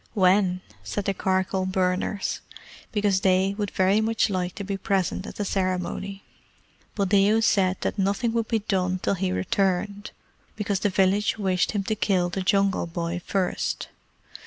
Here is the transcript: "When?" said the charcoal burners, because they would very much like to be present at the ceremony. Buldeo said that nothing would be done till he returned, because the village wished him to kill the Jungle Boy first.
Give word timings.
"When?" 0.15 0.61
said 0.83 1.05
the 1.05 1.13
charcoal 1.13 1.67
burners, 1.67 2.39
because 2.91 3.21
they 3.21 3.53
would 3.59 3.69
very 3.69 4.01
much 4.01 4.31
like 4.31 4.55
to 4.55 4.63
be 4.63 4.75
present 4.75 5.27
at 5.27 5.35
the 5.35 5.45
ceremony. 5.45 6.23
Buldeo 6.95 7.39
said 7.39 7.77
that 7.81 7.99
nothing 7.99 8.33
would 8.33 8.47
be 8.47 8.57
done 8.65 8.97
till 9.03 9.13
he 9.13 9.31
returned, 9.31 10.09
because 10.55 10.79
the 10.79 10.89
village 10.89 11.37
wished 11.37 11.73
him 11.73 11.83
to 11.83 11.93
kill 11.93 12.29
the 12.29 12.41
Jungle 12.41 12.87
Boy 12.87 13.21
first. 13.23 13.89